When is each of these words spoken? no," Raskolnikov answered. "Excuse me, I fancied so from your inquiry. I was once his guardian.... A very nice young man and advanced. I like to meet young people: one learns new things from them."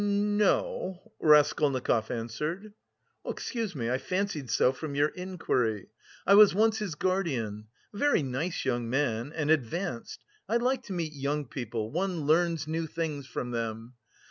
no," 0.03 1.11
Raskolnikov 1.19 2.09
answered. 2.09 2.73
"Excuse 3.23 3.75
me, 3.75 3.91
I 3.91 3.99
fancied 3.99 4.49
so 4.49 4.71
from 4.73 4.95
your 4.95 5.09
inquiry. 5.09 5.89
I 6.25 6.33
was 6.33 6.55
once 6.55 6.79
his 6.79 6.95
guardian.... 6.95 7.67
A 7.93 7.97
very 7.97 8.23
nice 8.23 8.65
young 8.65 8.89
man 8.89 9.31
and 9.31 9.51
advanced. 9.51 10.23
I 10.49 10.57
like 10.57 10.81
to 10.85 10.93
meet 10.93 11.13
young 11.13 11.45
people: 11.45 11.91
one 11.91 12.21
learns 12.21 12.67
new 12.67 12.87
things 12.87 13.27
from 13.27 13.51
them." 13.51 13.93